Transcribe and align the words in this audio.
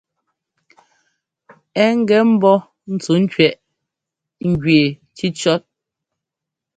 Ɛ 1.83 1.85
gɛ 2.07 2.17
mbɔ́ 2.33 2.57
ntsúkẅiɛʼ 2.93 3.59
njʉɛ́ 4.49 4.81
cícíɔ́t. 5.15 5.61